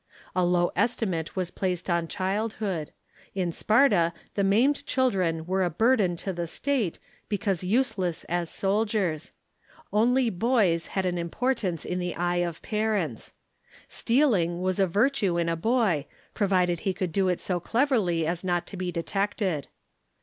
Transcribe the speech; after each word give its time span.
A 0.35 0.43
low 0.43 0.71
estimate 0.75 1.35
was 1.35 1.51
placed 1.51 1.87
on 1.87 2.07
child 2.07 2.53
hood. 2.53 2.91
In 3.35 3.51
Sparta 3.51 4.13
the 4.33 4.43
maimed 4.43 4.83
children 4.87 5.45
were 5.45 5.63
a 5.63 5.69
burden 5.69 6.15
to 6.15 6.33
the 6.33 6.47
THE 6.47 6.47
GREEK 6.47 6.47
AND 6.47 6.69
ROMAN 7.29 7.37
CONDITIONS 7.37 7.61
13 7.61 7.69
state, 7.69 7.69
because 7.69 7.71
useless 7.71 8.23
as 8.23 8.49
soldiers. 8.49 9.31
Only 9.93 10.31
boj 10.31 10.73
s 10.73 10.85
had 10.87 11.05
an 11.05 11.17
impor 11.17 11.55
tance 11.55 11.85
in 11.85 11.99
the 11.99 12.15
eye 12.15 12.37
of 12.37 12.63
parents. 12.63 13.33
Stealing 13.87 14.59
was 14.63 14.79
a 14.79 14.87
virtue 14.87 15.37
in 15.37 15.47
a 15.47 15.55
boy, 15.55 16.07
provided 16.33 16.79
he 16.79 16.95
could 16.95 17.11
do 17.11 17.27
it 17.27 17.39
so 17.39 17.59
cleverly 17.59 18.25
as 18.25 18.43
not 18.43 18.65
to 18.65 18.77
be 18.77 18.91
detected. 18.91 19.67